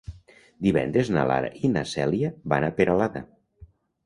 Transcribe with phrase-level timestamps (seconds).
[0.67, 3.23] Divendres na Lara i na Cèlia van a Peralada.